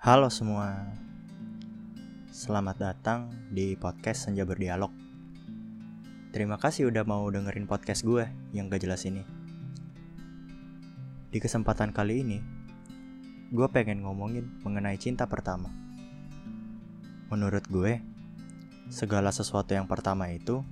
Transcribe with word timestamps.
Halo 0.00 0.32
semua, 0.32 0.96
selamat 2.32 2.76
datang 2.80 3.28
di 3.52 3.76
podcast 3.76 4.24
Senja 4.24 4.48
Berdialog. 4.48 4.88
Terima 6.32 6.56
kasih 6.56 6.88
udah 6.88 7.04
mau 7.04 7.28
dengerin 7.28 7.68
podcast 7.68 8.08
gue 8.08 8.24
yang 8.56 8.72
gak 8.72 8.80
jelas 8.80 9.04
ini. 9.04 9.20
Di 11.28 11.36
kesempatan 11.36 11.92
kali 11.92 12.24
ini, 12.24 12.40
gue 13.52 13.68
pengen 13.68 14.00
ngomongin 14.00 14.48
mengenai 14.64 14.96
cinta 14.96 15.28
pertama. 15.28 15.68
Menurut 17.28 17.68
gue, 17.68 18.00
segala 18.88 19.28
sesuatu 19.28 19.76
yang 19.76 19.84
pertama 19.84 20.32
itu 20.32 20.64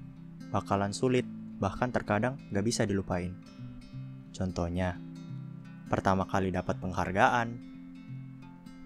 bakalan 0.48 0.96
sulit, 0.96 1.28
bahkan 1.60 1.92
terkadang 1.92 2.40
gak 2.48 2.64
bisa 2.64 2.88
dilupain. 2.88 3.36
Contohnya, 4.32 4.96
pertama 5.92 6.24
kali 6.24 6.48
dapat 6.48 6.80
penghargaan, 6.80 7.76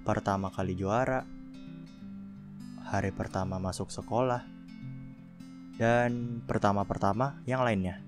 pertama 0.03 0.51
kali 0.51 0.75
juara, 0.75 1.23
hari 2.91 3.15
pertama 3.15 3.63
masuk 3.63 3.87
sekolah, 3.95 4.43
dan 5.79 6.43
pertama-pertama 6.43 7.39
yang 7.47 7.63
lainnya. 7.63 8.03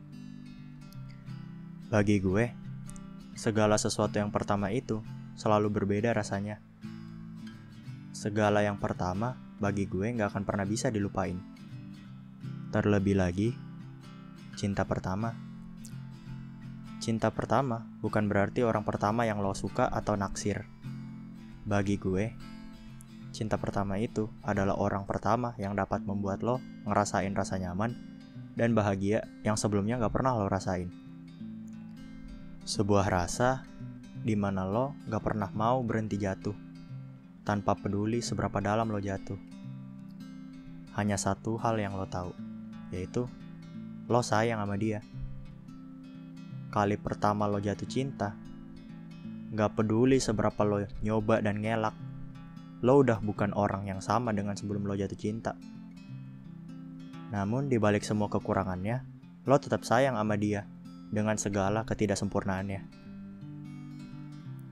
Bagi 1.94 2.18
gue, 2.18 2.50
segala 3.38 3.78
sesuatu 3.78 4.18
yang 4.18 4.34
pertama 4.34 4.74
itu 4.74 5.06
selalu 5.38 5.70
berbeda 5.70 6.10
rasanya. 6.10 6.58
Segala 8.10 8.66
yang 8.66 8.82
pertama 8.82 9.38
bagi 9.62 9.86
gue 9.86 10.10
gak 10.18 10.34
akan 10.34 10.42
pernah 10.42 10.66
bisa 10.66 10.90
dilupain. 10.90 11.38
Terlebih 12.74 13.14
lagi, 13.14 13.54
cinta 14.58 14.82
pertama. 14.82 15.30
Cinta 16.98 17.30
pertama 17.30 17.86
bukan 18.02 18.26
berarti 18.26 18.66
orang 18.66 18.82
pertama 18.82 19.30
yang 19.30 19.38
lo 19.38 19.54
suka 19.54 19.86
atau 19.86 20.18
naksir 20.18 20.66
bagi 21.64 21.96
gue, 21.96 22.28
cinta 23.32 23.56
pertama 23.56 23.96
itu 23.96 24.28
adalah 24.44 24.76
orang 24.76 25.08
pertama 25.08 25.56
yang 25.56 25.72
dapat 25.72 26.04
membuat 26.04 26.44
lo 26.44 26.60
ngerasain 26.84 27.32
rasa 27.32 27.56
nyaman 27.56 27.96
dan 28.52 28.76
bahagia 28.76 29.24
yang 29.48 29.56
sebelumnya 29.56 29.96
gak 29.96 30.12
pernah 30.12 30.36
lo 30.36 30.46
rasain. 30.46 30.92
Sebuah 32.68 33.08
rasa 33.08 33.64
di 34.20 34.36
mana 34.36 34.68
lo 34.68 34.92
gak 35.08 35.24
pernah 35.24 35.48
mau 35.56 35.80
berhenti 35.80 36.20
jatuh, 36.20 36.52
tanpa 37.48 37.72
peduli 37.72 38.20
seberapa 38.20 38.60
dalam 38.60 38.92
lo 38.92 39.00
jatuh. 39.00 39.40
Hanya 41.00 41.16
satu 41.16 41.56
hal 41.56 41.80
yang 41.80 41.96
lo 41.96 42.04
tahu, 42.04 42.30
yaitu 42.92 43.24
lo 44.04 44.20
sayang 44.20 44.60
sama 44.60 44.76
dia. 44.76 45.00
Kali 46.68 47.00
pertama 47.00 47.48
lo 47.48 47.56
jatuh 47.56 47.88
cinta, 47.88 48.36
Gak 49.54 49.78
peduli 49.78 50.18
seberapa 50.18 50.66
lo 50.66 50.82
nyoba 51.06 51.38
dan 51.38 51.62
ngelak, 51.62 51.94
lo 52.82 53.06
udah 53.06 53.22
bukan 53.22 53.54
orang 53.54 53.86
yang 53.86 54.02
sama 54.02 54.34
dengan 54.34 54.58
sebelum 54.58 54.82
lo 54.82 54.98
jatuh 54.98 55.14
cinta. 55.14 55.54
Namun 57.30 57.70
di 57.70 57.78
balik 57.78 58.02
semua 58.02 58.26
kekurangannya, 58.26 59.06
lo 59.46 59.56
tetap 59.62 59.86
sayang 59.86 60.18
sama 60.18 60.34
dia 60.34 60.66
dengan 61.06 61.38
segala 61.38 61.86
ketidaksempurnaannya. 61.86 62.82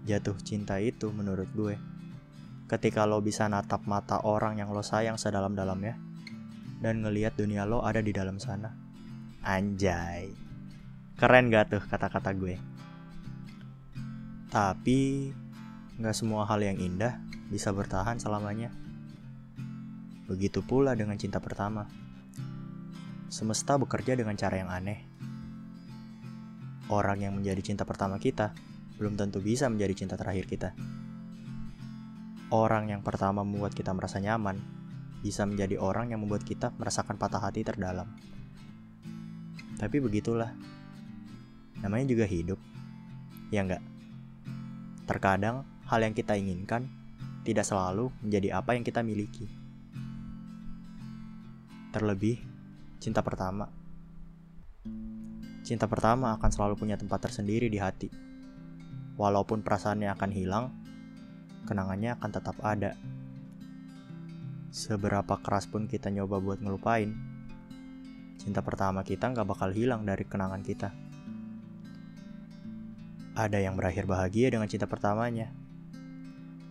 Jatuh 0.03 0.35
cinta 0.43 0.83
itu 0.83 1.15
menurut 1.15 1.47
gue, 1.55 1.79
ketika 2.67 3.07
lo 3.07 3.23
bisa 3.23 3.47
natap 3.47 3.87
mata 3.87 4.19
orang 4.27 4.59
yang 4.59 4.75
lo 4.75 4.83
sayang 4.83 5.15
sedalam-dalamnya, 5.15 5.95
dan 6.83 7.07
ngeliat 7.07 7.39
dunia 7.39 7.63
lo 7.63 7.87
ada 7.87 8.03
di 8.03 8.11
dalam 8.11 8.43
sana. 8.43 8.75
Anjay. 9.47 10.27
Keren 11.15 11.55
gak 11.55 11.71
tuh 11.71 11.83
kata-kata 11.87 12.35
gue? 12.35 12.72
Tapi 14.53 15.33
nggak 15.97 16.13
semua 16.13 16.45
hal 16.45 16.61
yang 16.61 16.77
indah 16.77 17.17
bisa 17.49 17.73
bertahan 17.73 18.21
selamanya. 18.21 18.69
Begitu 20.29 20.61
pula 20.61 20.93
dengan 20.93 21.17
cinta 21.17 21.41
pertama. 21.41 21.89
Semesta 23.33 23.81
bekerja 23.81 24.13
dengan 24.13 24.37
cara 24.37 24.61
yang 24.61 24.69
aneh. 24.69 25.09
Orang 26.93 27.25
yang 27.25 27.33
menjadi 27.33 27.65
cinta 27.65 27.89
pertama 27.89 28.21
kita 28.21 28.53
belum 29.01 29.17
tentu 29.17 29.41
bisa 29.41 29.73
menjadi 29.73 30.05
cinta 30.05 30.21
terakhir 30.21 30.45
kita. 30.45 30.77
Orang 32.53 32.93
yang 32.93 33.01
pertama 33.01 33.41
membuat 33.41 33.73
kita 33.73 33.97
merasa 33.97 34.21
nyaman 34.21 34.61
bisa 35.25 35.49
menjadi 35.49 35.81
orang 35.81 36.13
yang 36.13 36.21
membuat 36.21 36.45
kita 36.45 36.77
merasakan 36.77 37.17
patah 37.17 37.41
hati 37.41 37.65
terdalam. 37.65 38.13
Tapi 39.81 39.97
begitulah. 39.97 40.53
Namanya 41.81 42.05
juga 42.13 42.29
hidup. 42.29 42.61
Ya 43.49 43.65
enggak? 43.65 43.92
Terkadang 45.03 45.67
hal 45.91 46.01
yang 46.03 46.15
kita 46.15 46.39
inginkan 46.39 46.87
tidak 47.43 47.67
selalu 47.67 48.15
menjadi 48.23 48.63
apa 48.63 48.79
yang 48.79 48.87
kita 48.87 49.03
miliki. 49.03 49.51
Terlebih, 51.91 52.39
cinta 53.03 53.21
pertama. 53.21 53.67
Cinta 55.63 55.87
pertama 55.87 56.35
akan 56.39 56.51
selalu 56.51 56.75
punya 56.79 56.97
tempat 56.99 57.29
tersendiri 57.29 57.67
di 57.67 57.79
hati. 57.79 58.09
Walaupun 59.19 59.61
perasaannya 59.61 60.09
akan 60.15 60.31
hilang, 60.33 60.65
kenangannya 61.67 62.17
akan 62.17 62.31
tetap 62.33 62.57
ada. 62.65 62.97
Seberapa 64.73 65.37
keras 65.45 65.69
pun 65.69 65.85
kita 65.85 66.09
nyoba 66.09 66.41
buat 66.41 66.59
ngelupain, 66.65 67.13
cinta 68.41 68.65
pertama 68.65 69.05
kita 69.05 69.29
nggak 69.29 69.45
bakal 69.47 69.71
hilang 69.71 70.03
dari 70.09 70.25
kenangan 70.25 70.65
kita. 70.65 71.12
Ada 73.33 73.65
yang 73.65 73.81
berakhir 73.81 74.05
bahagia 74.05 74.53
dengan 74.53 74.69
cinta 74.69 74.85
pertamanya, 74.85 75.49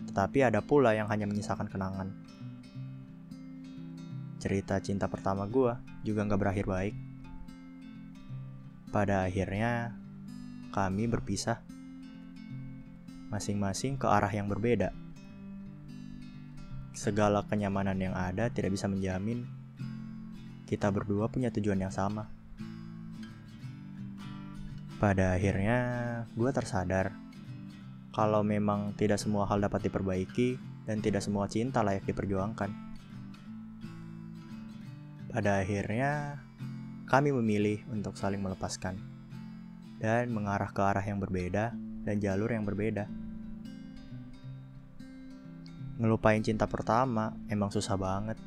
tetapi 0.05 0.45
ada 0.45 0.61
pula 0.61 0.93
yang 0.93 1.09
hanya 1.09 1.25
menyisakan 1.25 1.65
kenangan. 1.65 2.13
Cerita 4.37 4.77
cinta 4.77 5.09
pertama 5.09 5.49
gue 5.49 5.73
juga 6.05 6.21
gak 6.25 6.41
berakhir 6.41 6.65
baik. 6.69 6.95
Pada 8.93 9.25
akhirnya, 9.25 9.97
kami 10.69 11.09
berpisah, 11.09 11.65
masing-masing 13.33 13.97
ke 13.97 14.05
arah 14.05 14.29
yang 14.29 14.45
berbeda. 14.45 14.93
Segala 16.93 17.41
kenyamanan 17.47 17.97
yang 17.97 18.13
ada 18.13 18.51
tidak 18.53 18.75
bisa 18.77 18.85
menjamin 18.85 19.47
kita 20.71 20.87
berdua 20.87 21.27
punya 21.27 21.51
tujuan 21.51 21.83
yang 21.83 21.91
sama. 21.91 22.31
Pada 25.01 25.33
akhirnya, 25.33 25.79
gue 26.37 26.51
tersadar 26.53 27.09
kalau 28.13 28.45
memang 28.45 28.93
tidak 28.93 29.17
semua 29.17 29.49
hal 29.49 29.57
dapat 29.57 29.89
diperbaiki 29.89 30.61
dan 30.85 31.01
tidak 31.01 31.25
semua 31.25 31.49
cinta 31.49 31.81
layak 31.81 32.05
diperjuangkan. 32.05 32.69
Pada 35.33 35.57
akhirnya, 35.57 36.37
kami 37.09 37.33
memilih 37.33 37.81
untuk 37.89 38.13
saling 38.13 38.45
melepaskan 38.45 38.93
dan 39.97 40.29
mengarah 40.29 40.69
ke 40.69 40.85
arah 40.85 41.01
yang 41.01 41.17
berbeda 41.17 41.73
dan 42.05 42.21
jalur 42.21 42.53
yang 42.53 42.61
berbeda. 42.61 43.09
Ngelupain 45.97 46.45
cinta 46.45 46.69
pertama 46.69 47.33
emang 47.49 47.73
susah 47.73 47.97
banget. 47.97 48.37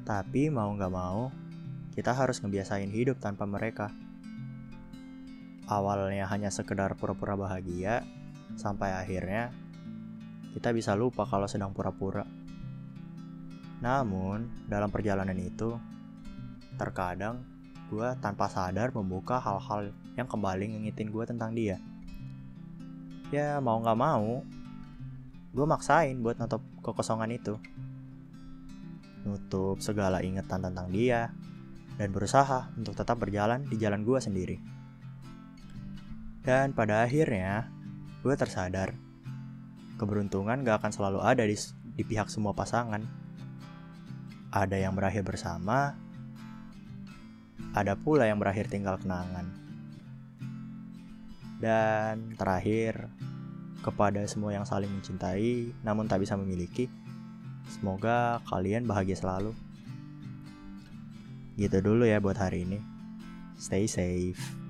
Tapi 0.00 0.48
mau 0.48 0.72
gak 0.72 0.88
mau, 0.96 1.28
kita 1.92 2.16
harus 2.16 2.40
ngebiasain 2.40 2.88
hidup 2.88 3.20
tanpa 3.20 3.44
mereka 3.44 3.92
awalnya 5.66 6.26
hanya 6.30 6.50
sekedar 6.50 6.94
pura-pura 6.94 7.34
bahagia, 7.34 8.06
sampai 8.54 8.94
akhirnya 8.94 9.50
kita 10.54 10.72
bisa 10.72 10.94
lupa 10.94 11.26
kalau 11.26 11.50
sedang 11.50 11.74
pura-pura. 11.74 12.24
Namun, 13.82 14.66
dalam 14.70 14.88
perjalanan 14.88 15.36
itu, 15.36 15.76
terkadang 16.80 17.44
gue 17.92 18.08
tanpa 18.18 18.50
sadar 18.50 18.90
membuka 18.90 19.38
hal-hal 19.38 19.94
yang 20.18 20.26
kembali 20.26 20.74
ngingetin 20.74 21.12
gue 21.12 21.24
tentang 21.28 21.52
dia. 21.52 21.78
Ya 23.30 23.58
mau 23.60 23.82
gak 23.82 23.98
mau, 23.98 24.42
gue 25.52 25.66
maksain 25.66 26.18
buat 26.22 26.38
nutup 26.40 26.62
kekosongan 26.82 27.30
itu. 27.34 27.58
Nutup 29.26 29.82
segala 29.82 30.22
ingetan 30.22 30.62
tentang 30.62 30.88
dia, 30.88 31.34
dan 32.00 32.12
berusaha 32.12 32.70
untuk 32.78 32.96
tetap 32.96 33.18
berjalan 33.18 33.66
di 33.66 33.76
jalan 33.76 34.06
gue 34.06 34.18
sendiri. 34.22 34.56
Dan 36.46 36.70
pada 36.70 37.02
akhirnya, 37.02 37.66
gue 38.22 38.30
tersadar, 38.38 38.94
keberuntungan 39.98 40.62
gak 40.62 40.78
akan 40.78 40.92
selalu 40.94 41.18
ada 41.18 41.42
di, 41.42 41.58
di 41.98 42.06
pihak 42.06 42.30
semua 42.30 42.54
pasangan. 42.54 43.02
Ada 44.54 44.78
yang 44.78 44.94
berakhir 44.94 45.26
bersama, 45.26 45.98
ada 47.74 47.98
pula 47.98 48.30
yang 48.30 48.38
berakhir 48.38 48.70
tinggal 48.70 48.94
kenangan. 48.94 49.50
Dan 51.58 52.38
terakhir, 52.38 53.10
kepada 53.82 54.22
semua 54.26 54.50
yang 54.50 54.66
saling 54.66 54.90
mencintai 54.90 55.70
namun 55.86 56.06
tak 56.06 56.22
bisa 56.22 56.38
memiliki, 56.38 56.86
semoga 57.70 58.38
kalian 58.46 58.86
bahagia 58.86 59.18
selalu. 59.18 59.50
Gitu 61.58 61.78
dulu 61.82 62.06
ya 62.06 62.22
buat 62.22 62.38
hari 62.38 62.62
ini. 62.70 62.78
Stay 63.58 63.90
safe. 63.90 64.65